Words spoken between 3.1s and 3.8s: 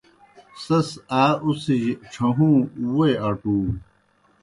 اٹُو۔